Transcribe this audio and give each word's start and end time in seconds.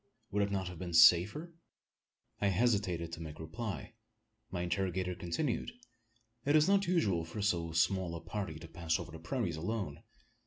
Would 0.31 0.41
it 0.41 0.51
not 0.51 0.67
have 0.67 0.79
been 0.79 0.95
safer?" 0.95 1.53
I 2.39 2.47
hesitated 2.47 3.11
to 3.13 3.21
make 3.21 3.39
reply. 3.39 3.93
My 4.49 4.63
interrogator 4.63 5.13
continued: 5.13 5.73
"It 6.43 6.55
is 6.55 6.67
not 6.67 6.87
usual 6.87 7.23
for 7.23 7.43
so 7.43 7.71
small 7.73 8.15
a 8.15 8.19
party 8.19 8.57
to 8.57 8.67
pass 8.67 8.97
over 8.97 9.11
the 9.11 9.19
prairies 9.19 9.57
alone. 9.57 10.01